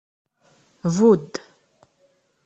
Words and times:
Budd. 0.95 1.33